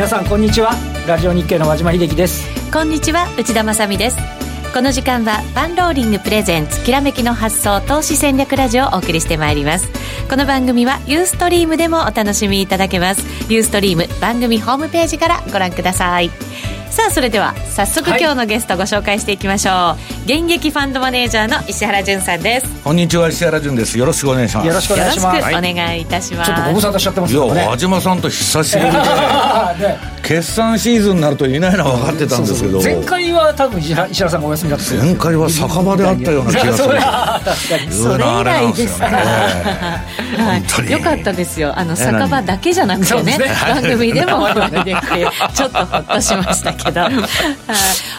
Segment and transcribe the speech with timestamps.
[0.00, 0.70] 皆さんこんにちは。
[1.06, 2.48] ラジオ日経の和島秀樹です。
[2.72, 4.16] こんにちは内田まさです。
[4.72, 9.86] この時間はパンローリングプレゼンツきらめきの発想投資戦略ラジオをお送りしてまいります。
[10.30, 13.52] この番組はユーストリームでもお楽しみいただけます。
[13.52, 16.30] ユーストリーム番組ホームページからご覧ください。
[16.90, 22.82] さあそれでは早速今日のゲストご紹介していきましょう、はい、現役ファンドマネージャーの石原潤さんです。
[22.82, 23.96] こんにちは石原潤です。
[23.96, 24.66] よろしくお願いします。
[24.66, 25.48] よろしくお願いします。
[25.48, 26.50] お願いいたします。
[26.50, 27.60] ちょっとご無沙汰しちゃってますよね。
[27.60, 32.82] いや和島さんと久しぶりで、ね 決算シーズンになるといないのは分かってたんですけど。
[32.82, 34.94] 前回は多分石原さんがお休みだった。
[34.94, 36.88] 前回は酒場であったような気がする。
[37.90, 41.72] それ以来ですか、ね、はい、よかったですよ。
[41.78, 47.00] あの酒場だけじゃなくてね、ね、番組でもお会いできてちょっとほっとしましたけど。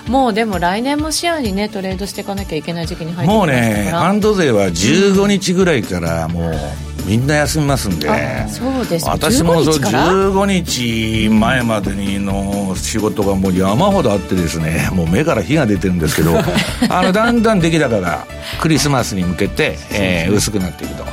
[0.08, 8.08] もうでも来年も視野にねトレードしていかなきゃいけない時期に入ってもうねファンド税は15日ぐらいからもう、みんな休みますんで。
[8.48, 16.32] そうです私もそう15日前までにの仕事がもう山ほどあってですねもう目から火が出てるんですけど
[16.90, 18.26] あのだんだん出来高が
[18.62, 21.04] クリスマスに向けて、えー、薄くなっていくと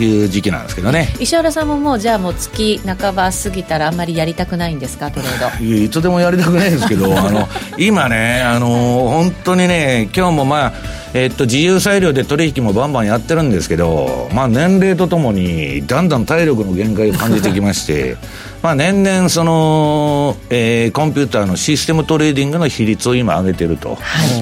[0.00, 0.26] い。
[0.26, 5.10] う時期なんですけどね、石原さんももうじゃあもう月半ば過ぎたらあんまりやりたくないんですか？
[5.10, 5.64] トレード。
[5.64, 7.48] いいつでもやりたくないですけどあの
[7.78, 10.72] 今ねあの本当にね今日もまあ
[11.14, 18.16] えっと、自由裁量で取引もバンバンやってるんですけど、まあ、年齢とともにだんだん体力の限界を感じてきまして
[18.62, 23.96] まあ年々その、えー、コンピューターのシステムトレーディングの比率を今上げてると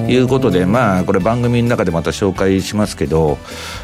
[0.09, 0.17] い。
[0.17, 3.37] うことで、まあこれ番組の中でまた紹介しますけど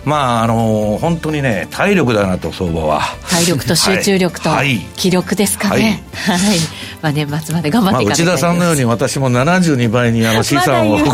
[0.04, 3.02] まああの本当にね体力だなと相場は。
[3.30, 4.50] 体力と集中力と
[4.96, 6.04] 気力ですかね。
[6.16, 6.58] はい、はい、
[7.04, 10.98] まあ年末まで頑張っていかないと、まあ、内田さんのように私も72倍にあの資産を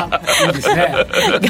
[0.47, 0.93] いいですね。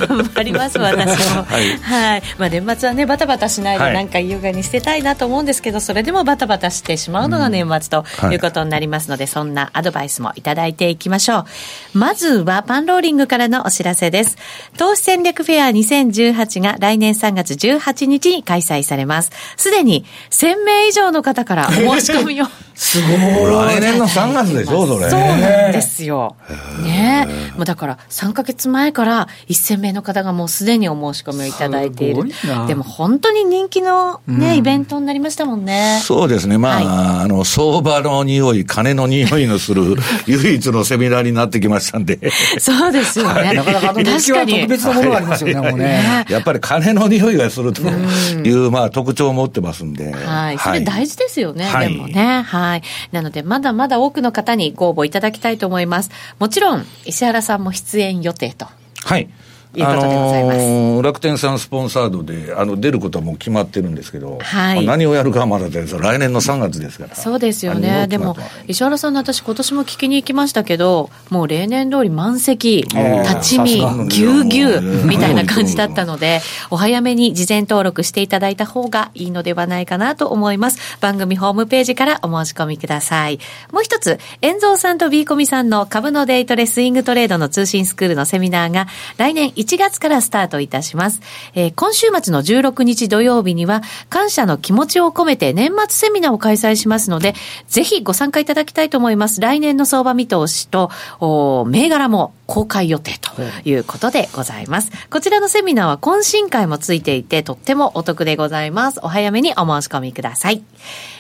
[0.08, 1.44] 頑張ります、私も。
[1.50, 1.78] はい。
[1.78, 2.24] はい。
[2.38, 11.46] まあ、年末はね、バタバタしないで、なんか優雅に捨てたいなと思うんですけど、それでもバタバタしてしまうのが年末ということになりますので、そんなアドバイスもいただいていきましょ
[11.94, 11.98] う。
[11.98, 14.38] まずは、パンローリングからのお知らせです。
[14.78, 19.32] 投資戦略フェア2018が来年3月18日に開催されます。
[19.58, 22.46] すでに1000名以上の方からお申し込みを
[22.76, 23.78] すごい。
[23.78, 25.09] 来年の3月でしょ、それ。
[25.09, 26.36] そうなんですよ。
[26.84, 32.23] ねもうだから、3か月前から1000名の方がもうすでにお申し込みをいただいている。
[32.67, 35.99] でも本当に人気のね、うん、イベントになりましたもんね。
[36.03, 36.57] そうですね。
[36.57, 39.95] まあ、はい、あの、相場の匂い、金の匂いのする
[40.27, 42.19] 唯一のセミナーになってきましたんで。
[42.59, 43.53] そうですよね。
[43.53, 44.53] なかなか確かに。
[44.53, 46.25] 特別なものがありますよね、もうね。
[46.29, 50.11] やっぱり金の匂いがするという、まあ、特徴を持ってますんで。
[50.11, 50.57] はい。
[50.57, 52.43] それ大事ですよね、でもね。
[52.45, 52.81] はい。
[53.11, 56.11] なので、まだまだ多くの方にご応募いただきたいと思います。
[56.39, 58.68] もちろん、石原さんも出演予定定と。
[59.03, 59.29] はい。
[59.80, 60.58] いうことでございます。
[60.58, 64.86] あのー、楽天さんスポンサードで、あの、出ることはもう決まってるんですけど、はい。
[64.86, 67.16] 何をやるかはまだです来年の3月ですから。
[67.16, 68.08] そうですよね。
[68.08, 68.36] でも、
[68.68, 80.98] 石原さんの私今年も聞きに行きましたけど、もう例年通り満席、立ち見、ぎゅうぎゅうみたいな感じだったので、お早めに事前登録していただいた方がいいのではないかなと思います。
[81.00, 83.40] 番組ホームページからお申し込みください。
[83.72, 91.22] もう一つ、遠蔵さんとビーコミさんの株のデイトレスイングトレードの通信スクールのセミナーが、来年1 1月からスタートいたします。
[91.53, 97.35] えー、今週末の16日土曜日には、感謝の気持ちを込めて年末セミナーを開催しますので、
[97.67, 99.39] ぜひご参加いただきたいと思います。
[99.39, 100.89] 来年の相場見通しと、
[101.19, 103.31] お銘柄も公開予定と
[103.63, 104.91] いうことでございます。
[105.09, 108.99] こちらのセミナーは懇親会もついていて、とってもお得でございます。
[109.03, 110.61] お早めにお申し込みください。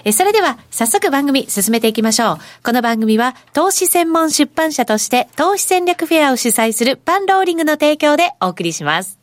[0.03, 2.37] えそれでは、早速番組進めていきましょう。
[2.63, 9.19] この番組は、投資専門出版社として、投資戦略フェアを主催するパンローリングの提供でお送りします。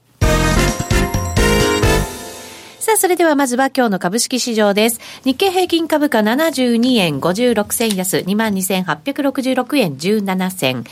[2.89, 5.01] さあ、それではまずは今日の株式市場です。
[5.23, 10.85] 日経平均株価72円56銭安、22,866円17銭。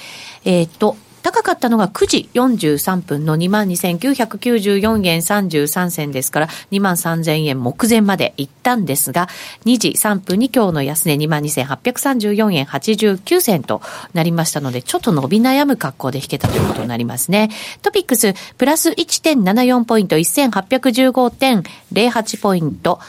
[0.44, 0.96] えっ、ー、と、
[1.26, 9.28] 高かったのが9時43分の22,994円33銭ですから、23,000円目前まで行ったんですが、
[9.64, 13.82] 2時3分に今日の安値22,834円89銭と
[14.14, 17.50] なりましたので、ちょっと伸び悩む格好で引けたということになりますね。
[17.82, 23.00] トピックス、プラス1.74ポイント、1815.08ポイント。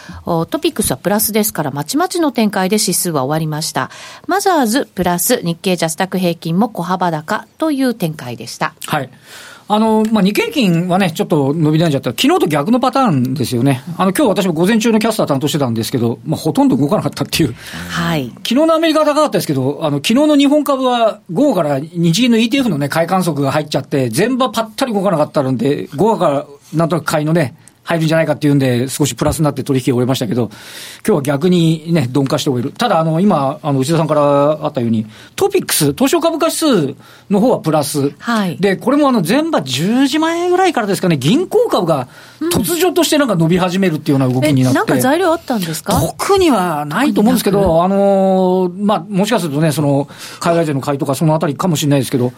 [0.50, 3.92] トピックスはプラスですから、まちまちの展開で指数は終わりました。
[4.26, 8.74] マザーズ、プラス、日経ジャスタック平均も小幅高という展開でした。
[8.86, 9.10] はい。
[9.70, 12.12] あの、まあ、日経金はね、ちょっと伸び悩んじゃった。
[12.12, 13.84] 昨日と逆のパターンですよね。
[13.98, 17.54] あの、今日私も午前中のキャスター担当してたんですけど、まあ、ほとんど動かなかったっていう。
[17.90, 18.30] はい。
[18.30, 27.56] 昨日のアメリカは高かったですけど、あの、昨日の日本株は午後から日銀の ETF のね、買い観測が入っちゃって、全場ぱったり動かなかったので、午後からなんとなく買いのね、
[27.88, 30.50] 入るんじゃないかっていうんで、少しプラスになって取引を終えましたけど、
[31.08, 32.74] 今日は逆にね、鈍化して終える。
[32.74, 34.22] ただ、あの、今、あの、内田さんから
[34.62, 35.06] あったように、
[35.38, 36.96] トピックス、東証株価指数
[37.30, 38.12] の方はプラス。
[38.20, 38.58] はい。
[38.58, 42.10] で、これもあの、前場10時前ぐらいからですかね、銀行株が
[42.54, 44.78] 突如としてなんか伸び始めるっていうような動きになって。
[44.80, 45.98] なんか材料あったんですか？
[46.02, 50.10] 特にはないと思うんですけど、あの、まあ、もしかするとね、その、
[50.42, 52.34] 海外勢の買いとかそのあたりかもしれないですけど、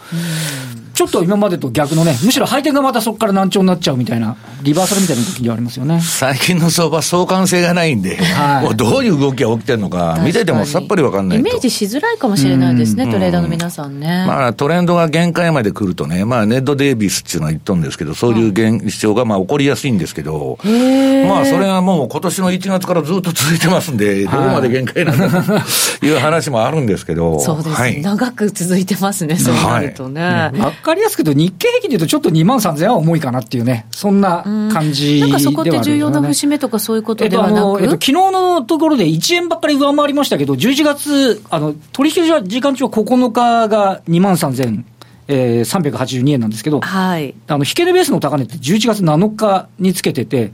[0.99, 6.01] ちょっと今までと逆のね、むしろ配点がまたそこから難聴になっちゃうみたいな、リバーサルみたいな時ではありますよね。
[6.01, 14.25] 最近の相場、相関性がないんで、はい、もうどういう動きが起きてるのか、見ててもさっぱりわかんないイメージしづらいかもしれないですね、トレーダーの皆さんね。
[14.27, 25.53] まあ、トレンドが限界まで来るとね、まあ、ネッド・デイビスっていうのは言ったんですけど、そういう現象がまあ起こりやすいんですけど、まあ、それがもう今年の1月からずっと続いてますんで、どこまで限界なんだと
[26.05, 27.69] いう話もあるんですけど、そうです。
[27.69, 30.21] ね、はい、長く続いてますね、そうなるとね。
[30.21, 44.83] わ、はい、かりやすく言うと、日経平均でいうと、ちょっと2万3000円は重いかなっていうね、そんな感じで、ね、なんかそこって重要な節目とかそういうことではなく、えっと、昨日のところで1円ばっかり上回りましたけど、11月、あの取引時間中は9日が2万3000
[45.31, 50.51] えー、382円なんですけど、はい、あの引け値ベースの高値って11月7日につけてて、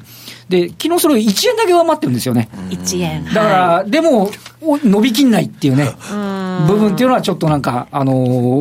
[0.50, 2.50] で昨日それを1円だけ上回ってるんですよね。
[2.69, 3.25] 1円。
[3.25, 4.30] だから、はい、でも、
[4.62, 5.92] 伸びきんないっていうね、
[6.68, 8.13] 部分っていうのはちょっとなんか、あの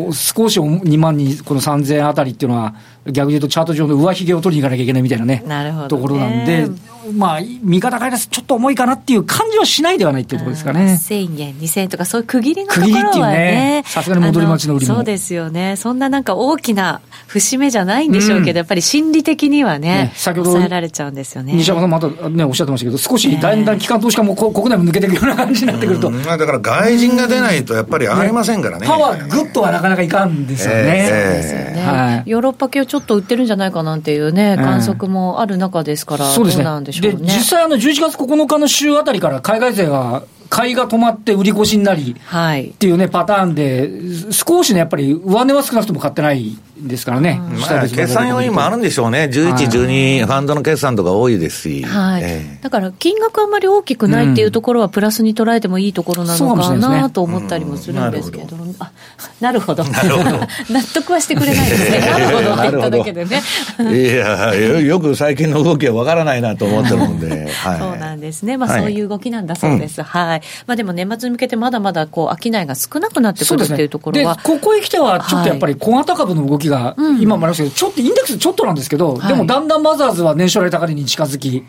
[0.08, 2.74] ー、少し2万に、この3000円あたりっていうのは、
[3.06, 6.68] 逆に言うとチャート上の上髭を取りに行かなきゃいけないみたいなね、なるほど、ね、ところなんで、
[7.12, 10.98] まあ、見方変えですちょっと重いかなっていう感じはしないではないっていうところですかね。
[11.00, 21.52] 1000円、2000円とか、そういう区切りのところはね、さすがに戻り待ちの売りもそうですよね、そんななんか大きな節目じゃないんでしょうけど、うん、やっぱり心理的にはね、ね先ほど抑えられちゃうんですよね。
[21.54, 26.10] 西山さん、またね、おっしゃってましたけど、少しだんだん機関投資家も国内も抜けていくような感じになってくると。
[26.10, 28.86] まあ、だから外人が出ないと、やっぱり上がりませんからね。
[28.86, 30.82] パワーぐっとはなかなかいかんですよね。
[30.84, 32.30] えー、そうですよね、はい。
[32.30, 36.64] ヨーロッパ系をちょっと売ってるんじゃないかなんていうね、観測もある中ですから、そうですね。
[36.64, 37.12] なんでしょうね。
[37.12, 40.24] で、実際あの、11月9日の週あたりから海外勢が
[40.54, 43.90] 買いが止まって売り越しになり、はい、っていうね、パターンで、
[44.30, 52.22] 少しね、やっぱり上値は少なくとも買ってないですからね、まあ、決算要因もあるんでしょうね、11、12、ファンドの決算とか多いですし、はい。
[52.24, 58.92] えー、だから金額あんまり大きくないっていうところは、プラスに捉えてもいいところなのかなと思ったりもするんですけど、あ
[59.40, 59.82] なるほど、
[60.70, 63.42] 納得はしてくれないですね、 なるほどって言っただけでね。
[63.78, 70.02] いやよく最近の動きはわからないなと思ってるんで、 はい、そうなんですね、まあ、そういう動きなんだそうです。
[70.02, 81.64] はい、はい、まあ、でも年末に向けてまだまだこう商いが少なくなってくるっていうところは、ね、ここへ来ては、ちょっとやっぱり小型株の動きが、今もありましたけど、ちょっとインデックスちょっとなんですけど、でもだんだんマザーズは年初来高値に近づき、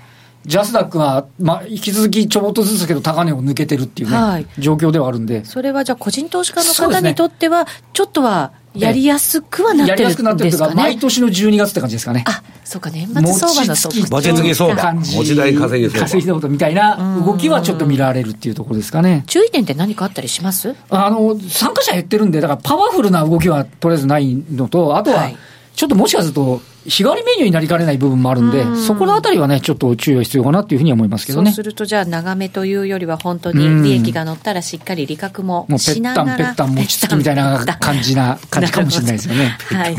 [0.46, 5.44] ジャスダックは、まあ、引き続きちょぼっとずつけど高値を抜けてるっていうね、はい、状況ではあるんで。
[5.44, 9.98] それはじゃあ個人投資家の方にとっては、ちょっとはやりやすくはなってるんですかね。
[9.98, 12.24] やりやすくなってるというか、毎年の12月って感じですかね。
[12.28, 14.94] あ、そうか、年末相場のと持ちつき相場。
[14.94, 16.06] 持ち台稼ぎ相場。
[16.06, 19.24] 稼ぎ相場みたいな動きはちょっと見られるっていうところですかね。
[19.28, 20.76] 注意点って何かあったりします？
[20.90, 25.30] あの、参加者減ってるんで、だからパワフルな動きはとりあえずないのと、あとは、
[25.76, 31.52] ちょっともしかすると、日替わりメニューになりかねない部分もあるんで、んそこのあたりはね、ちょっと注意が必要かなっていうふうに思いますけどね。
[31.52, 39.58] そうすると、じゃあ、長めというよりは、本当に利益が乗ったら、しっかり利確もしながらもう、ぺったんぺったん餅つきみたいな感じな、感じかもしれないですよね。
[39.72, 39.96] はい。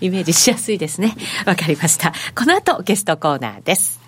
[0.00, 1.16] イメージしやすいですね。
[1.46, 2.12] わかりました。
[2.34, 4.00] この後、ゲストコーナーです。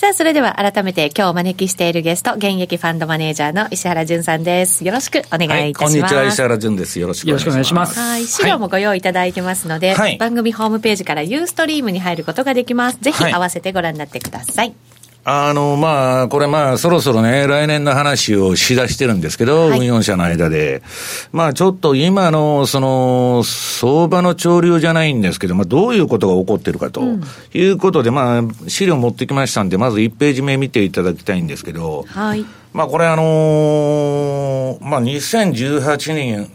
[0.00, 4.82] さあ、それでは改めて今日お招きしているゲスト、現役ファンドマネージャーの石原淳さんです。
[4.82, 5.90] よろしくお願いいたします。
[5.90, 6.98] はい、こんにちは、石原淳です。
[6.98, 8.00] よろしくお願いします。
[8.00, 12.98] はい、資料もご用意いただいてますので、はい、番組ホームページからユーストリームに入ることができます。
[13.02, 14.72] ぜひ合わせてご覧になってください
[15.24, 20.82] あの、まあ、これまあ、そろそろね、来年の話をしだしてるんですけど、はい、運用者の間で。
[21.32, 27.02] まあ、ちょっと今の、その、相場の潮流じゃないんですけど、まあ、どういうことが起こってるかと、
[27.52, 32.44] いうことで、うん、まあ、資料持ってきましたんで、まず1ページ目見ていただきたいんですけど、はい。
[32.72, 36.50] まあ、これあのー、まあ、2018年、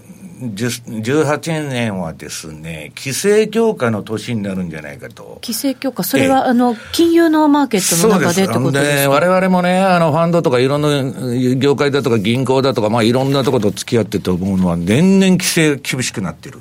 [0.54, 5.40] 18年はですね、規制強化の年になるんじゃないかと。
[5.42, 9.10] 規制強化、それはあの金融のマーケットの中でってことですか？
[9.10, 16.60] われわれもね、あのファンドとかいろんな業界だとか銀行だとか、まあいろんなところと付き合ってと思うのは、年々規制厳しくなってる。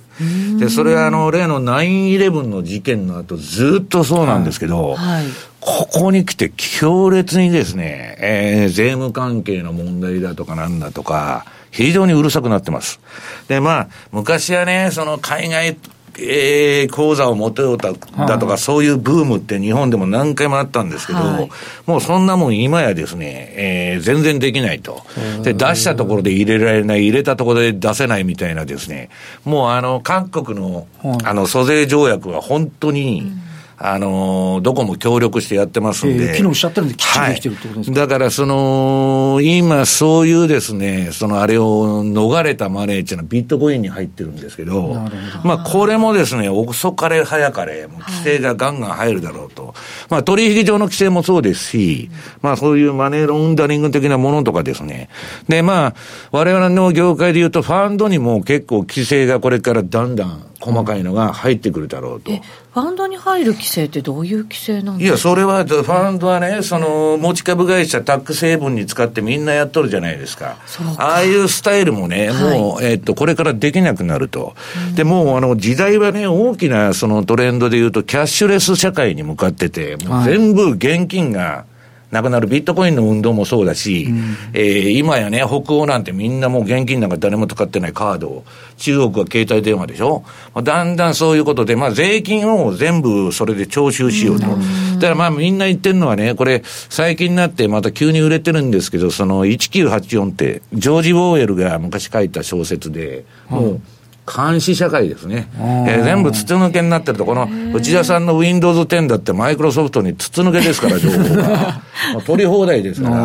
[0.59, 5.25] で、それはあの、例の9-11の事件の後、ずっとそうなんですけど、はい、
[5.61, 13.01] ここに来て強烈にですね、えー、税務関係の問題だとかなんだとか、非常にうるさくなってます。
[13.49, 15.77] で、まあ、昔はね、その海外
[16.17, 21.51] えー、口座を持てようだだとか、そういうブームって日本でも何回もあったんですけど、はい、
[21.87, 25.03] もうそんなもん今やですね、えー、全然できないと。
[25.43, 29.11] で、出したところで入れられない、入れたところで出せないみたいなですね、
[29.45, 30.87] もうあの、韓国の、
[31.25, 36.35] あの、租税条約は本当に、うんあのどこも協力してやってますんで。
[36.37, 45.11] 機能しちゃってるんで、きっちりできてるってことですか、はい、だから、その、今、そういうですね、そのあれを逃れたマネーっていうのはビットコインに入ってるんですけど、ど
[45.43, 49.67] まあ、これもですね、遅かれ早かれ、もう規制がガンガン入るだろうと。
[49.67, 49.75] はい、
[50.11, 52.11] まあ、取引上の規制もそうですし、
[52.43, 55.09] まあ、そういうマネーロンダリング的なものとかですね。
[55.49, 55.95] で、まあ、
[56.31, 62.33] 我々の業界で言うと、ファンドにも結構規制がこれからだんだん細かいのが入ってくるだろうと。
[62.33, 65.05] ファンドに入る規制ってどういう規制なんですか？
[65.05, 70.57] いや、それは、ファンドはね、その、持ち株会社タック成分に使ってみんなやっとるじゃないですか。
[70.97, 74.55] ああいうスタイルもね、もう、えっと、これからできなくなると。
[74.95, 81.67] で、もう、あの、時代はね、大きなそのトレンドで言うと、キャッシュレス社会に向かってて、全部現金が、
[82.15, 88.45] なくなるビットコインの運動もそうだし、うん、えー、今やね、北欧なんてみんなもう現金なんか誰も使ってないカードを、
[88.77, 90.25] 中国は携帯電話でしょ、
[90.63, 94.47] だんだんそういうことで、まあ税金を全部それで徴収しようと。
[94.47, 103.81] うん、だからまあみんな言ってるのはね、これ最近になってまた急に売れてるんですけど、その1984って、ジョージ・ウォーエルが昔書いた小説で、もう、
[104.27, 105.49] 監視社会ですね。
[105.59, 111.83] えー、全部筒抜けになってると、この内田さんの Windows 10だってマイクロソフトに筒抜けですから、情報が。
[112.13, 113.17] もう取り放題ですから。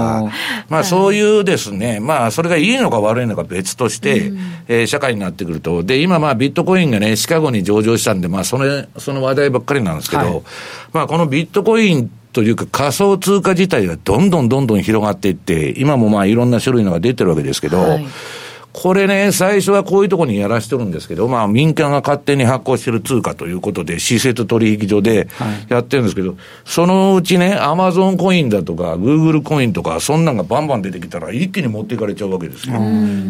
[0.68, 4.34] まあそういうですね、まあそれがいいのか悪いのか別として、
[4.68, 5.84] えー、社会になってくると。
[5.84, 10.42] で、今まあビットコインがね、シカゴに上場したんで、まあそれ、その話題ばっかりなんですけど、はい、
[10.92, 18.06] まあこのビットコインというか仮想通貨自体がどんどんどんどん広がっていって、今もまあいろんな種類のが出てるわけですけど、はい
[18.72, 25.28] これね、最初はこういうところにやらしてるんですけど、まあ民間が勝手に発行してる通貨ということで、施設取引所で
[25.70, 32.76] やってるんですけど、はい、そのうちね、アマゾンコインだとか、グーグルコインとか、そんなんがバンバン出てきたら、一気に持っていかれちゃうわけですよ。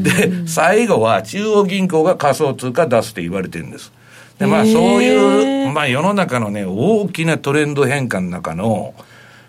[0.03, 3.93] で、最後は中央銀行が仮想通貨出すって言われてるんです。
[4.39, 8.93] で、まあそういう、まあ世の中のね、大きなトレンド変化の中の、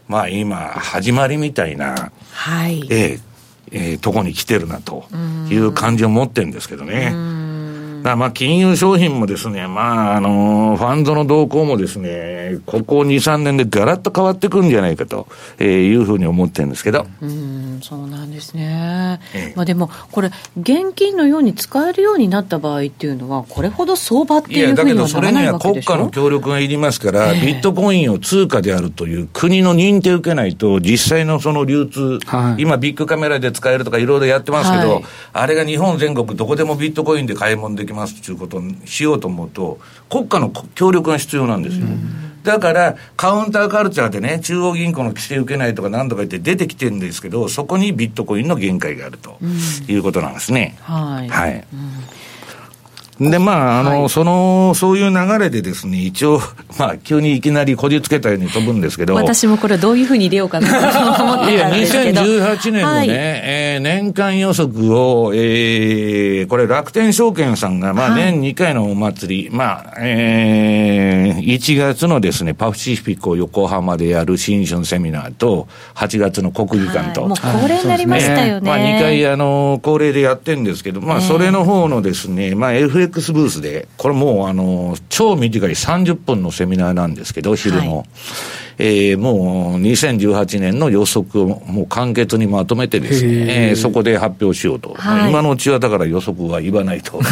[0.06, 2.86] まあ今、始まりみたいな、はい。
[2.90, 3.29] ええ
[3.72, 5.04] えー、とこに来てるなと
[5.50, 7.12] いう感じを持ってるんですけどね。
[8.02, 15.26] だまあ、金融商品もですね、まあ、あの、ファンドの動向もですね、ここ2、3年でガラッと変わってくるんじゃないかと、
[15.58, 17.06] えー、いうふうに思ってるんですけど。
[17.20, 19.20] うん、そうなんですね。
[19.34, 20.30] ええ、まあでも、これ、
[20.60, 25.94] 現金のように使えるようになった場合っていうのは、これほど相場っていうふうにはならないわけでしょ？
[25.94, 39.78] いや、だけどそれには国家の協力がいりますから、え、ビットコインを通貨であるという国の認定を受けないと、実際のその流通、はい、今ビッグカメラで使えるとかいろいろやってますけど、はい、あれが日本全国どこでもビットコインで買い物できますっていうことにしようと思うと、
[40.08, 41.86] 国家の協力が必要なんですよ。
[42.42, 49.38] だから、カウンターカルチャーでね、中央銀行の規制受けないとか何とか言って出てきてるんですけど、そこにビットコインの限界があると
[49.88, 50.76] いうことなんですね。
[50.80, 51.28] はい。
[51.28, 51.64] はい。
[51.72, 51.90] うん
[53.20, 56.40] で、まあ、あの、はい、その、そういう流れでですね、一応、
[56.78, 59.14] まあ、急にいきなりこじつけたように飛ぶんですけど。
[59.14, 62.24] 私もこれどういうふうに入れようかなと思ってたんですけど。
[62.24, 77.26] いや、2018年のね、はい、えー、年間予測を、えー、これ楽天証券さんが、まあ、年2回のお祭り、はい、まあ、えー、1月のですね、パフシフィコ横浜でやる新春セミナーと、8月の国技館と。
[77.26, 78.66] もう恒例になりましたよね。
[78.66, 87.98] まあ、2回、あの、恒例でやってるんですけど、まあ、それの方のですね、まあ、FX FX ブースで、これもうあの、超短い30分のセミナーなんですけど、昼の。
[87.98, 88.06] はい
[88.80, 97.30] えー、もう2018年の予測をもう簡潔にまとめてですね、えー、そこで発表しようと、はい、今のうちはだから予測は言わないというこ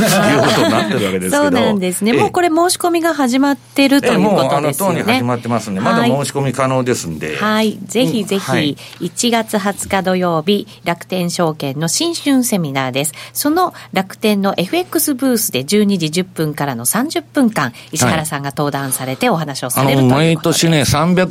[0.55, 1.43] とになってるわけですけど。
[1.43, 4.93] そうなんですね、もうこれ、申し込みが始まってるということですよね。
[4.93, 7.37] もうあのに始まってますんで、まだ申し込み可能ですんで。
[7.37, 13.15] はい、ぜひぜひ、1月20日土曜日、楽天証券の新春セミナーです。
[13.33, 20.85] その楽天の FX ブースで12時10分からの30分間、石原さんが登壇されてお話をされるということで、毎年ね、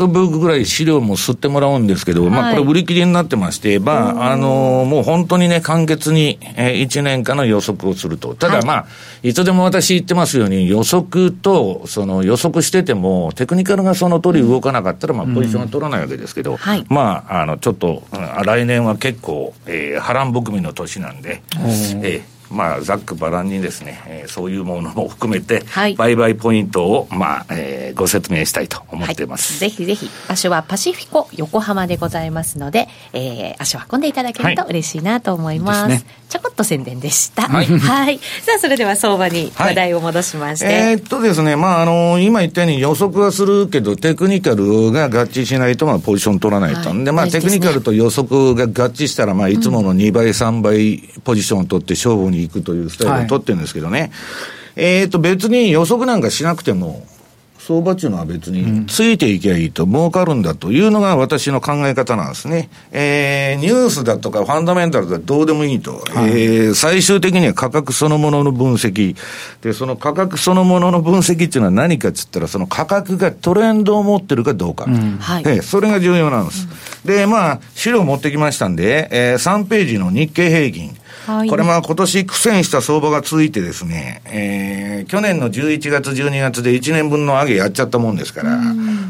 [0.07, 8.35] 300ブークぐらい資料も吸ってもらうんですけど、はい、まあ、これ売り切りになってまして、まあ、あのもう本当にね、簡潔に、えー、1年間の予測をすると。
[8.35, 8.87] ただまあ、は
[9.23, 18.03] い、いつでも私言ってますように、予測と、その予測してても、テクニカルがその通り動かなかったら、まあ、ポジションが取らないわけですけど、はい、まあ、あの、ちょっと、
[18.43, 21.41] 来年は結構、えー、波乱含みの年なんで、
[22.03, 29.63] えーまあ、ざっくばらんにですね、えー、そういうものも含めて、はい、売買ポイントを、まあ、えー、ご説明したいと思っています。
[29.63, 35.91] はい、ぜひぜひ、場所はパシフィコ横浜でございますので、えー、足を運んでいただけると嬉しいなと思います。
[35.91, 37.43] はい、ちょこっと宣伝でした。
[37.43, 37.65] はい。
[37.65, 40.65] はい、さあ、それでは相場に話題を戻しまして。
[40.67, 46.93] えー、っとですね、まあ、あの、今言ったように予測はするけど、テクニカルが合致しないと、まあ、ポジション取らないと。
[47.03, 54.11] で、まあ、テクニカルと予測が合致したら、まあ、いつもの2倍、3倍ポジションを取って勝負に行くというスタイルを取ってるんですけどね。
[54.75, 57.05] えっと、別に予測なんかしなくても、
[57.67, 62.69] 相場っていうのは別についていけばいいと、儲かるんだというのが私の考え方なんですね。
[62.93, 65.97] えー、ニュースだとかファンダメンタルだとどうでもいいと。
[65.97, 69.17] はい、えー、最終的には価格そのものの分析。
[69.61, 74.85] で、その価格そのものの分析っていうのは何かっつったら、その価格がトレンドを持ってるかどうか。
[74.85, 76.69] うん、はい、えー、それが重要なんです。
[77.05, 80.95] うん、で、まあ、資料持ってきましたんで、えー、3ページの日経平均。
[81.27, 88.59] はい、これまあ今年苦戦した相場が続いてですね、えー、去年の11月、12月で1年分の上げやっちゃったもんですから、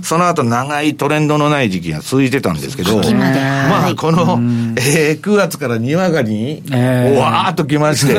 [0.02, 4.40] その後長いトレンドのない時期が続いてたんですけど、まあこの、
[4.78, 8.16] えー、9月から2上がりに、えー、わーっときまして、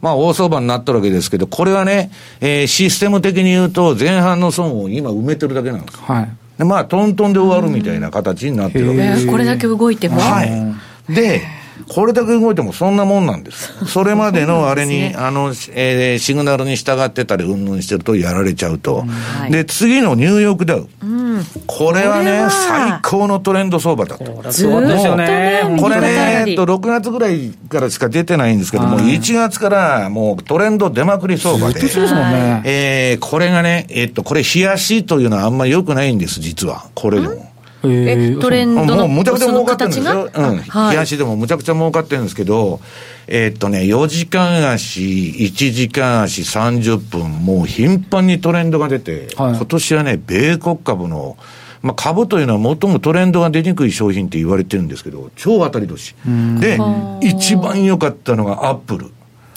[0.00, 5.98] まあ、大相場になったわけですけど、これはね、えー、システム的に言うと、前半の損を今埋めてるだけなんです。
[5.98, 6.28] はい。
[6.58, 9.26] で、まあ、トントンで終わるみたいな形になってるわけです。
[9.26, 10.20] これだけ動いても。
[10.20, 11.12] はい。
[11.12, 11.42] で、
[11.88, 13.72] これだけ動いてもそんなもんなんです。
[13.86, 19.04] それまでのあれに、ね、あの、えー、シグナルに従ってたり、うんぬんしてるとやられちゃうと。
[19.44, 20.88] うん、で、次のニューヨークダウ。
[21.02, 24.24] うん、これはね、最高のトレンド相場だと。
[24.50, 25.76] そうですよね。
[25.80, 31.80] これね、えっと、6月ぐらいからしか出てないんですけども、1月からもうトレンド出まくり相場で。
[31.80, 32.62] そうですもんね。
[32.64, 36.84] えー、これがね、えっと、これ、冷やしというのはあんまり良くないんです、実は。
[36.94, 37.49] これでも。
[37.84, 40.30] えトレンドのもうむちゃくちゃ儲かってるんですよ。
[40.32, 40.58] うん。
[40.58, 42.80] はい、日足でもむちゃくちゃ儲かってるんですけど、
[43.26, 51.36] えー、っとね、4時間足、1時間足30分、もう頻繁にトレンドが出て、はい、今年はね、米国株の、
[51.82, 56.14] まあ、株というのは最もトレンドが出にくい商品って言われてるんですけど、超当たり年。
[56.60, 56.78] で、
[57.22, 59.06] 一番良かったのがアップル。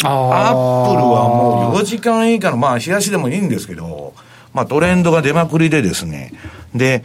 [0.03, 4.13] アップルはもう4時間以下の、まあ、冷やしでもいいんですけど、
[4.53, 6.31] まあ、トレンドが出まくりでですね。
[6.75, 7.03] で、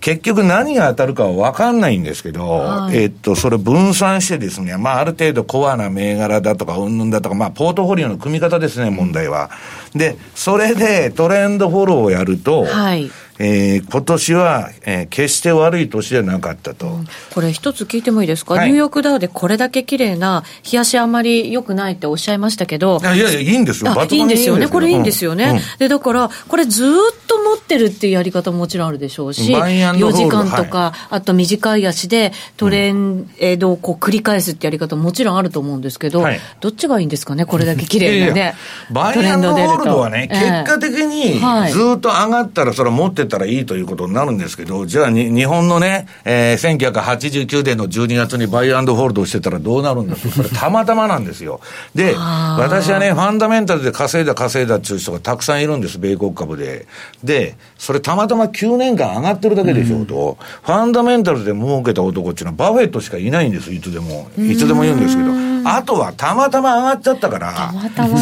[0.00, 9.50] 結局何が当たるかは分かんないんですけど、はい、えっと、それ分散してですね、まあ、ある程度コアな銘柄だとか、うんぬんだとか、まあ、ポートフォリオの組み方ですね、問題は。
[9.94, 26.90] で、それでトレンドフォローをやると、はい、えー、今年は、えー、決して悪い年じゃなかったと、うん、これ、一つ聞いてもいいですか、はい、ニューヨークダウでこれだけ綺麗な、冷やしあまり良くないっておっしゃいましたけど、いやいや、いいんですよ、いいんですよね、これいいんですよね、うん、でだから、これ、ずっ
[27.26, 38.54] と持ってるっていうやり方ももちろんあるでしょうし、4時間とか、はい、あと短い足でトレンドをこう繰り返すってやり方ももちろんあると思うんですけど、はい、どっちがいいんですかね、これだけ綺麗なね、
[38.90, 50.28] バイアンドホールドはね、結果的にずっと上がったら、それは持ってたらいいということになるんですけど、じゃあ、日本のね、えー、1989年の12月にバイアンドホールドしてたらどうなるんだと。
[50.28, 51.60] これたまたまなんですよ。
[51.94, 56.86] で、私はね、ファンダメンタルで稼いだ稼いだっていう人がたくさんいるんです、米国株で。
[57.22, 64.28] で、それたまたま9年間上がってるだけでしょうと、うん、ファンダメンタルで儲けた男っていうのはバフェットしかいないんです、いつでも。
[64.38, 65.45] いつでも言うんですけど。
[65.68, 67.72] あとはたまたま上がっちゃったから、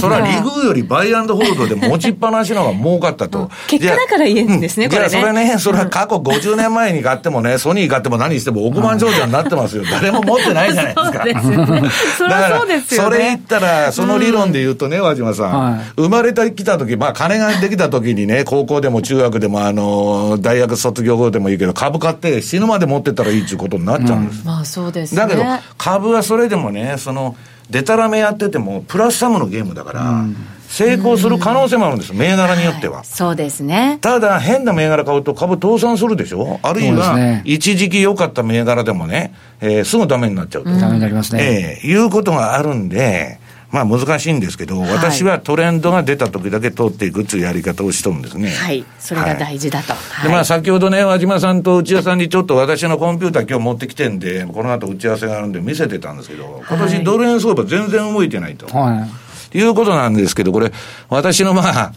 [0.01, 3.51] それはリグーよりバイアンドホールドで持ちっぱなしの方が儲かったと。
[3.69, 5.09] 結果だから言えるんですね、これね。
[5.11, 9.85] それね、それは過去50年前に買ってもね、ソニー買っても何しても億万長者になってますよ。
[9.91, 11.25] 誰も持ってないじゃないですか。
[12.19, 13.11] そうですよね。
[13.11, 24.47] それ言ったら、その理論で言うとね、和島さん、生まれてきた時、まあ金ができた時にね、高校でも中学でも、あの、大学卒業後でもいいけど、株買って死ぬまで持ってたらいいっていうことになっちゃうんです。
[24.47, 25.21] まあそうですね。
[25.21, 25.43] だけど、
[25.77, 27.34] 株はそれでもね、その、
[27.71, 30.25] でたらめやってても、プラスサムのゲームだから、
[30.69, 33.07] 成功する可能性もあるんです、銘柄によっては、はい。
[33.07, 33.99] そうですね。
[34.01, 36.59] ただ、変な銘柄買うと株倒産するでしょ？
[36.63, 40.71] あるいは、一時期良かった銘柄でもね、えー、すぐダメになっちゃうと。
[40.71, 41.79] ダメになりますね。
[41.83, 43.39] えー、いうことがあるんで、
[43.71, 48.51] まあ難しいんですけど、はい、私はトレンドが出た時だけ通っていくっていうやり方をしとるんですね。
[48.51, 48.85] はい。
[48.99, 49.93] それが大事だと。
[49.95, 58.67] はい、で、まあ先ほどね、和島さんと内田さんにちょっと私のコンピューター今日持ってきてんで、この後打ち合わせがあるんで見せてたんですけど、今年ドル円相場全然動いてないと。
[58.67, 59.07] は
[59.53, 59.59] い。
[59.59, 60.73] いうことなんですけど、これ、
[61.09, 61.93] 私のまあ、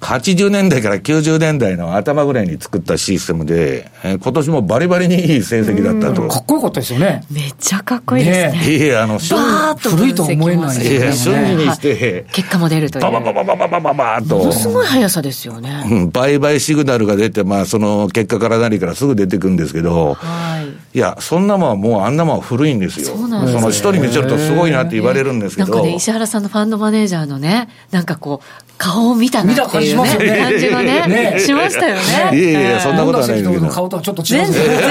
[0.00, 6.26] 80年代から90年代の頭ぐらいに作ったシステムで、えー、今年もバリバリにいい成績だったと。
[6.26, 7.22] かっこよかったですよね。
[7.30, 8.66] めっちゃかっこいいですね。
[8.66, 10.96] ねいや、あの、バーッと古いと思えないですね。
[10.96, 13.02] いや、瞬時にして、結果も出るという。
[13.02, 14.38] バババババババババーと。
[14.38, 15.84] ものすごい速さですよね。
[15.90, 20.89] うん、売買シグナルが出て、まあ、その結果から何からすぐ出てくるんですけど、はい。
[20.92, 23.16] いや、そんなもんはもうあんなもんは古いんですよ。
[23.16, 25.72] その人に見せるとすごいなって言われるんですけど。
[25.72, 32.00] なんかね、石原さんのファンドマネージャーのね、なんかこう、顔を見たなっていうね、ね感じがね、ねしましたよね。
[32.36, 33.68] いやいや、そんなことはないけど。
[33.68, 34.26] 顔とはちょっと違う。
[34.26, 34.90] 全然、全然違う。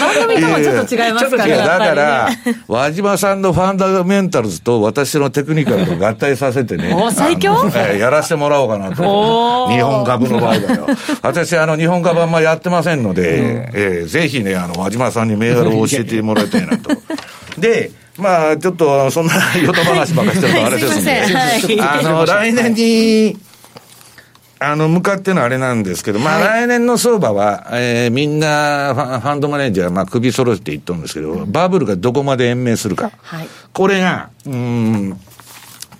[0.00, 1.56] 番組ともちょっと違いますからね。
[1.58, 2.28] だから、
[2.66, 6.94] 輪島さんのファンダメンタルズと私のテクニカルと合体させてね。
[6.94, 7.54] お最強？
[7.98, 9.68] やらせてもらおうかなと。
[9.68, 10.86] 日本株の場合だよ。
[11.22, 16.90] 私、あの、日本株あんまやってませんので、えぜひね、あの、輪島さんに銘柄を教えてもらいたいなと。
[17.58, 23.38] で、まあ、ちょっと、そんな、よた話ばっかしてるとあれですんで、 あの、来年に、
[24.60, 33.12] あの、向かってのあれなんですけど、まあ、来年の相場は、えー、みんなファ、ファンドマネージャー、まあ、首揃えて言っとるんですけど、バブルがどこまで延命するか。
[33.22, 35.20] はい、これが、うん、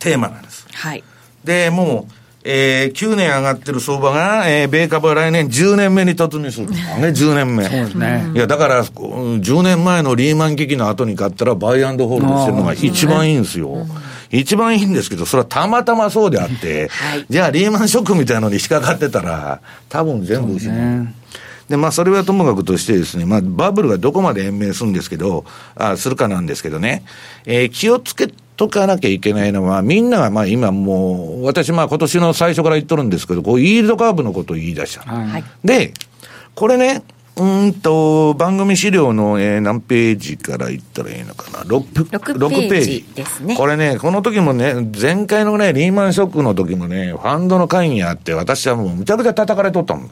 [0.01, 0.67] テーマなんです。
[0.73, 1.05] はい。
[1.45, 2.13] で、もう、
[2.51, 6.71] えー、9年上がってる相場が、えー、米株は来年10年目に突入する。
[6.71, 7.65] ね、10年目。
[7.65, 8.31] そうですね。
[8.35, 13.87] いや、だから、10年前のリーマン危機の後に買ったら、バイアンドホールドしてるのが一番いいんですよ。
[14.31, 21.09] 一番いいんですけど、それはたまたまそうであって、はい、じゃあリーマンショックみたいのに引っかかってたら、多分全部失う。
[21.69, 27.05] で、まあ、それはともかくとしてですね、まあ、バブルがどこまで延命するんですけど、あするかなんですけどね、
[27.45, 35.03] えー、気をつけとかなきゃいけないのは、みんながまあ今もう、私まあ今年の最初から言っとるんですけど、こう、イールドカーブのことを言い出した。
[35.03, 35.95] はい、で、
[36.57, 37.05] これね、
[37.37, 43.55] うんと、番組資料の、えー、何ページから言ったらいいのかな 6, 6ページですね。
[43.55, 50.01] これね、この時もね、前回のね、リーマンショックの時もね、ファンドの会議あって、私はもうむちゃくちゃ叩かれとったの。
[50.01, 50.09] うん、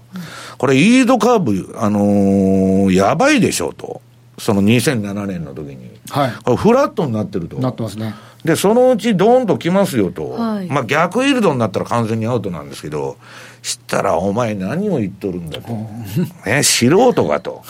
[0.57, 4.01] これ、イールドカーブ、あのー、やばいでしょうと。
[4.39, 5.91] その2007年の時に。
[6.11, 6.33] はい。
[6.45, 7.59] これフラットになってると。
[7.59, 8.15] なってますね。
[8.47, 10.31] で、そのうちドーンと来ますよと。
[10.31, 13.19] はい、まあ逆イールドになったら完全にアウトなんですけど、
[13.61, 15.69] 知ったらお前何を言っとるんだと。
[16.49, 17.63] ね、素人がと。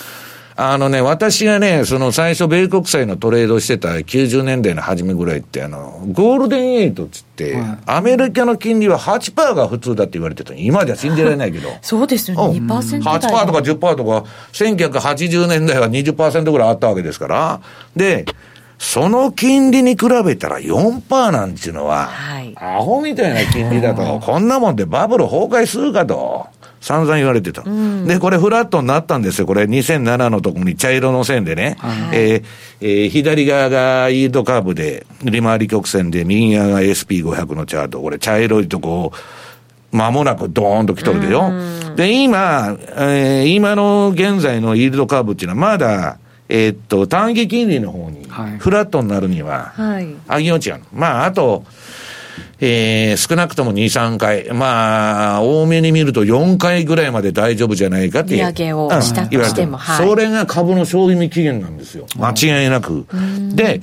[0.59, 11.69] あのね、私がね、その最初、米国債のトレードしてた90年代の初めぐらいって、あの、ゴールデンエイトっつって、はい、アメリカの金利は8%が普通だって言われてた今じゃ信じられないけど。
[11.83, 13.21] そうですよね、2%台。
[13.21, 17.61] 8%とか10%とか、1980年代は20%ぐらいあったわけですから。
[17.95, 18.25] で、
[18.79, 26.47] その金利に比べたら4%なんていうのは、はい、アホみたいな金利だと、こんなもんでバブル崩壊するかと。
[26.81, 27.63] 散々言われてた。
[27.67, 29.47] うん、で、これフラットになったんですよ。
[29.47, 31.77] これ2007のとこに茶色の線でね。
[31.81, 32.45] はい、えー、
[32.81, 38.01] えー、左側がイールドカーブで、利回り曲線で、右側が SP500 のチャート。
[38.01, 39.11] これ茶色いとこ
[39.91, 41.51] 間もなくドーンと来とるでしょ。
[41.97, 48.27] で、今、えー、今の現在のイールドカーブっていうのはまだ、えー、っと、短期金利の方に、
[48.59, 50.85] フラットになるには、はい、上げ落ちやの。
[50.93, 51.65] まあ、あと、
[52.61, 58.37] えー、少なくとも2、3回、まあ、多めに見ると4回ぐらいまで大丈夫じゃないかって。
[58.37, 62.07] 利上げをしたとしても、はい、それが株の賞味期限なんですよ。
[62.17, 63.07] 間違いなく。
[63.55, 63.83] で、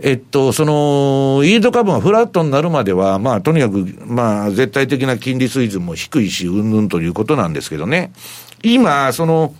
[0.00, 8.12] えっと、その、イールド株がフラットになるまでは、まあ、とにかく、まあ、絶対的な金利水準も低いし、うんぬんということなんですけどね。
[8.62, 9.54] 今、その、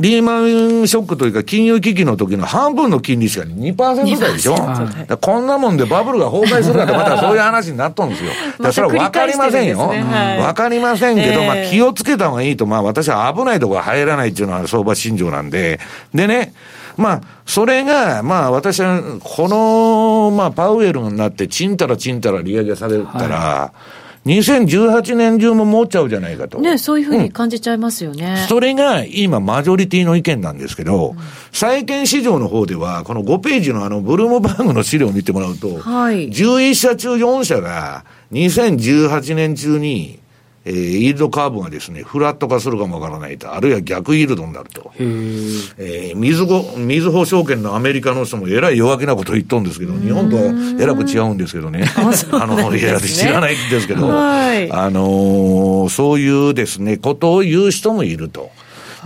[0.00, 4.56] リーマンショックというか、金融危機の時の半分の金利しか2%台でしょ、
[5.20, 8.30] こんなもんでバブルが崩壊するかって、 またそういう話になっとんですよ。
[8.30, 9.78] だからそれは分かりませんよ。
[9.78, 15.80] わ、ね、かりませんけど、まあ気をつけた方がいいと、まあ私は危ないところ入らないっていうのは相場信条なんで、
[16.14, 16.52] でね、
[16.96, 26.60] まあ、それが、まあ私は、この、まあパウエルになって、ちんたらちんたら利上げされたら、はい2018年中も持っちゃうじゃないかと。
[26.60, 28.36] ね、そういうふうに感じちゃいますよね。
[28.42, 31.16] うん、それが今、マジョリティの意見なんですけど、うん、
[31.52, 40.18] 債券市場の方では、この5ページのあの、ブルームバーグの資料を見てもらうと、はい、11社中4社が、2018年中に、
[40.68, 44.92] えー、イールドカーブがですね、フラット化するかもわからないと、あるいは逆イールドになると。
[44.98, 50.42] えー、水ご、水保証券のアメリカの人もえらい弱気なこと言っとんですけど、日本とは
[50.78, 51.84] えらく違うんですけどね。
[52.32, 58.50] あの、いや、知らないんですけど、はい、あのー、そういうですね、ことを言う人もいると。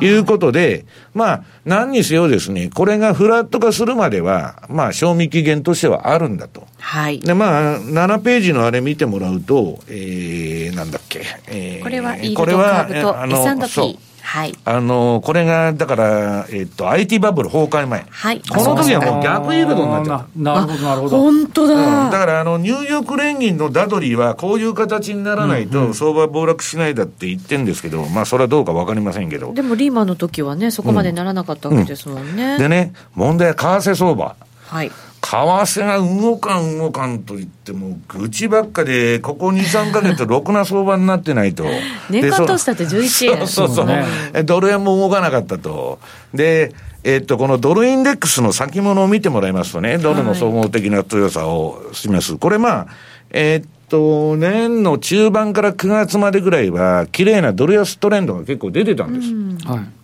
[0.00, 6.66] いうことで、まあ、何にせよですね、これがフラット化するまでは、まあ、賞味期限としてはあるんだと。
[6.78, 7.20] はい。
[7.20, 14.12] で、まあ、7ページのあれ見てもらうと、えー、なんだっけ、えー、これは、イールドカーブと S&P。
[14.23, 14.57] はい。
[14.65, 18.07] あの、これが、だから、えっと、IT バブル崩壊前。
[18.09, 18.41] はい。
[18.41, 20.43] この時はもう逆イールドになっちゃう。
[20.43, 21.19] なるほど、なるほど。
[21.19, 29.53] 本当だ、うん、だから、あの、ニューヨーク連銀のダドリーは、こういう形にならないと、相場暴落しないだって言ってんですけど、まあ、それはどうかわかりませんけど。
[29.53, 32.45] でも、リーマンの時はね、そこまでならなかったわけですもんね。
[32.45, 34.37] うんうん、でね、問題は為替相場。
[34.67, 34.91] はい。
[35.23, 41.65] 為替が動かん動かんと言っても、愚痴ばっかで、ここ2、3か月、ろくな相場になってないと。
[42.11, 43.47] 年間通したって11円。
[43.47, 44.05] そうそうそう、ね、
[44.45, 46.01] ドル円も動かなかったと。
[46.35, 52.37] で、えっと、このドルインデックスの先物を見てもらいますとね、ドルの総合的な強さを示す。
[52.37, 52.87] これまあ、
[53.31, 59.69] えー、っと、年の中盤から9月までぐらいは、綺麗なドル安トレンドが結構出てたんです。
[59.69, 60.02] はい。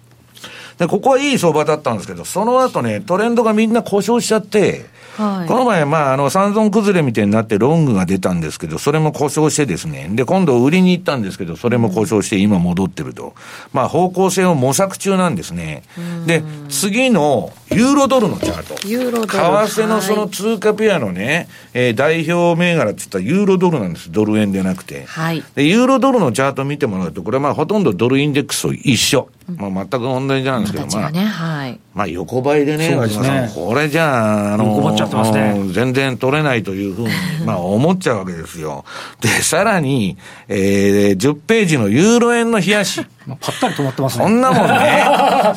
[0.78, 4.86] で、ここはいい相場だったんですけど、その後ね、トレンドがみんな故障しちゃって、
[5.16, 10.08] はい、この前、まあ、あの、三尊崩れみたいになってロングが出たんですけど、それも故障してですね。
[10.12, 13.34] で、今度売りに行ったんですけど、それも故障して今戻ってると。
[13.72, 15.82] まあ、方向性を模索中なんですね。
[16.26, 18.88] で、次のユーロドルのチャート。
[18.88, 19.26] ユーロドル。
[19.26, 24.12] 為替のその通貨ペアのね、えー、代表銘柄って言ったらユーロドルなんです。
[24.12, 25.04] ドル円でなくて。
[25.06, 25.42] はい。
[25.56, 29.28] で、ユーロドルのチャート見てもらうと、これはまあ、ほとんどドルインデックスと一緒。
[29.56, 31.80] まあ、全く同じなんですけど、まあ、ね、はい。
[31.94, 37.12] まあ、横ばいでね、そうですねこれじゃあ、あの、ね、全然取れないというふうに、
[37.46, 38.84] まあ、思っちゃうわけですよ。
[39.20, 43.00] で、さらに、えー、10ページのユーロ円の冷やし。
[43.26, 44.24] ぱったり止まってますね。
[44.24, 45.04] そんなもんね、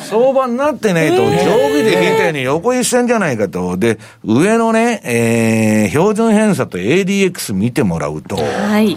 [0.00, 1.44] 相場になってないと、上下
[1.82, 3.76] で聞いたように横一線じゃないかと。
[3.76, 8.96] で、上のね、えー、標準偏差と ADX 見てもらうと、はい。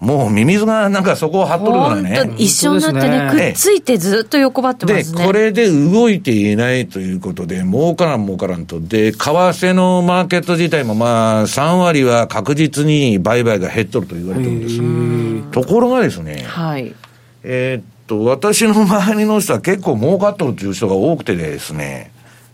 [0.00, 2.34] もうミミズがなんかそこを張っとるからね。
[2.38, 5.18] 一緒になってね、くっついてずっと横ばってますね。
[5.18, 8.80] で、これで動いていないということで、儲からん儲からんと。
[8.80, 15.52] で、為替のマーケット自体もまあ、3割は確実に売買が減っとると言われてるんです。
[15.52, 16.94] ところがですね、はい。
[17.42, 22.10] えー、っと、私の周りの人は結構儲かっとるという人が多くてですね、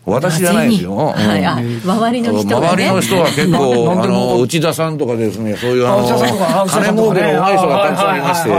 [0.07, 0.95] 私じゃないですよ。
[0.97, 8.51] はい、あ、周りの人が、周りの人は結構、 あの、内田さんとかですね、そういう、あの、金儲けの上手い人がたくさんいまして。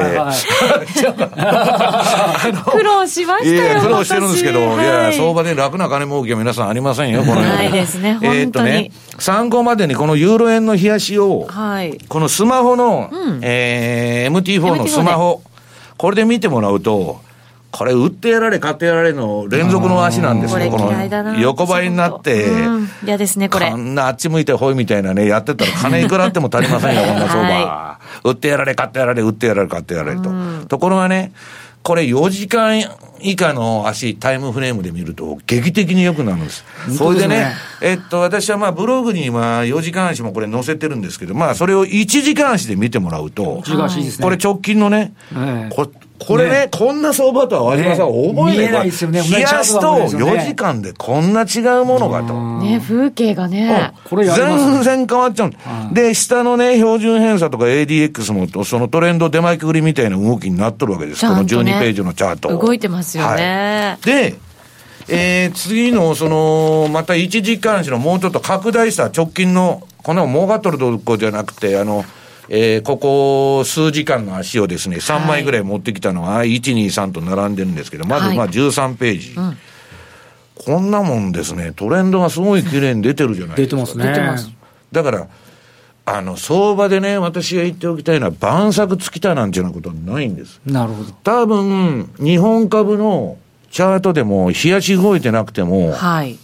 [2.71, 3.79] 苦労しましたよ。
[3.79, 4.63] 苦労してるんですけど、い。
[4.83, 13.09] や、相場で楽な金儲けは皆さんありませんよ、このないですね、えっとね、参考までにこのユーロ円の冷やしを、はい、このスマホの、
[13.41, 15.41] え MT4 のスマホ、
[15.97, 17.21] これで見てもらうと、
[17.71, 22.47] これ、売ってやられ、買ってやられの連続の足なんですよ、この横ばいになって、
[23.03, 23.69] 嫌、ですね、これ。
[23.69, 28.29] こんなあっち向いてほいみたいなね、やってたら、金いくらあっても足りませんよ、こんな相場、はい。
[28.29, 30.31] 売ってやられ、買ってやられ、売ってやられ、買ってやられと。
[30.67, 31.31] ところがね、
[31.83, 32.83] これ4時間
[33.21, 36.65] 以下の足、タイムフレームで見ると、劇的に良くなるんです。
[36.97, 43.63] それでね、えっと、私はまあブログにまあ4時間足もこれ載せてるんですけど、まあそれを1時間足で見てもらうと、
[44.21, 45.13] これ直近のね、
[45.69, 49.21] ここれね、ねこんな相場とは和島さん、覚えないですよね。
[49.21, 52.59] 冷やしと4時間でこんな違うものがと。
[52.59, 53.93] ね、風景がね。
[54.03, 55.51] これ全然変わっちゃう。
[55.93, 61.21] で、下のね、標準偏差とか ADX も、そのトレンド出前くりみたいな動きになっとるわけです。
[61.25, 62.49] この12ページのチャート。
[62.57, 63.97] 動いてますよね。
[64.03, 64.35] で、
[65.09, 72.03] えー、次の、その、また1時間足のもうちょっと拡大した直近の、この儲かっとるとこじゃなくて、あの、
[72.49, 79.35] えー、ここ数時間の足をですね、3枚ぐらい持ってきたのは、1、2、3と並んでるんですけど、まずまあ13ページ。
[79.35, 79.57] はいうん
[80.57, 83.75] こんなもんですね、トレンドがすごい綺麗に出てるじゃないですか。
[83.75, 84.07] 出てますね。
[84.07, 84.51] 出てます。
[84.91, 85.27] だから、
[86.05, 90.59] あの、相場でね、私が言っておきたいのは、晩作尽きたなんていうようなことはないんです。
[90.65, 91.11] なるほど。
[91.23, 93.37] 多分、日本株の
[93.71, 96.37] チャートでも、冷やし動いてなくても、はい。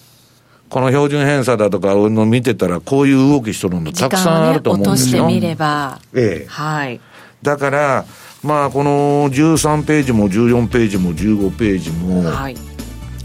[0.73, 5.27] この標準偏差だとかの見てたら、こういう動きしとるのたくさんあると思うんですよ。
[5.27, 5.99] ね、落としてみれば。
[6.15, 6.49] ええ。
[6.49, 6.99] はい。
[7.43, 8.05] だから、
[8.41, 12.55] まあ、この13ページも14ページも15ページも、はい、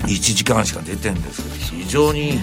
[0.09, 2.39] 1時間しか出てるんですけど、非常に、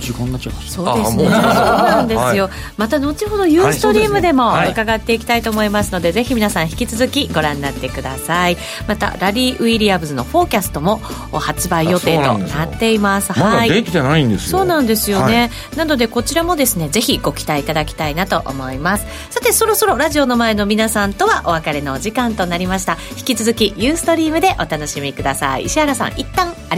[0.00, 1.24] 時間になっちゃいましたそうですね。
[1.24, 8.56] そうなんですよ、はい、また後ほどユーストリームでも伺っていきたいと思いますので、はい、ぜひ皆さん引き続きご覧になってください。
[8.86, 10.98] またラリー・ウィリアムズのフォーキャストも
[11.32, 13.32] 発売予定となっています。
[13.32, 19.06] はい、ま、できてないんですそうなんですよね、はい、なのでこちらもですねぜひご期待いただきたいなと思います。
[19.30, 22.96] さてそろそろラジオの前の皆さんとはお別れのお時間となりました。
[23.18, 25.64] 引き続きユーストリームでお楽しみください。
[25.64, 26.77] 石原さん一旦あり